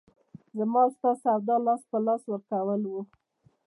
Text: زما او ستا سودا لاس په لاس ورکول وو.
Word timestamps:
زما 0.57 0.79
او 0.85 0.91
ستا 0.95 1.11
سودا 1.23 1.55
لاس 1.65 1.81
په 1.91 1.97
لاس 2.05 2.21
ورکول 2.27 2.81
وو. 2.87 3.01